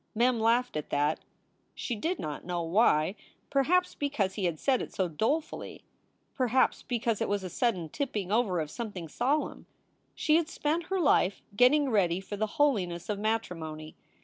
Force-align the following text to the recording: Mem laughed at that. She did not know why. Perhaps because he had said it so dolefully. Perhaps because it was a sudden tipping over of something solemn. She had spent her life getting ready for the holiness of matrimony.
Mem 0.15 0.39
laughed 0.39 0.75
at 0.75 0.89
that. 0.89 1.19
She 1.75 1.95
did 1.95 2.17
not 2.17 2.43
know 2.43 2.63
why. 2.63 3.13
Perhaps 3.51 3.93
because 3.93 4.33
he 4.33 4.45
had 4.45 4.59
said 4.59 4.81
it 4.81 4.91
so 4.91 5.07
dolefully. 5.07 5.83
Perhaps 6.33 6.81
because 6.81 7.21
it 7.21 7.29
was 7.29 7.43
a 7.43 7.51
sudden 7.51 7.87
tipping 7.87 8.31
over 8.31 8.59
of 8.59 8.71
something 8.71 9.07
solemn. 9.07 9.67
She 10.15 10.37
had 10.37 10.49
spent 10.49 10.85
her 10.85 10.99
life 10.99 11.43
getting 11.55 11.91
ready 11.91 12.19
for 12.19 12.35
the 12.35 12.47
holiness 12.57 13.09
of 13.09 13.19
matrimony. 13.19 13.95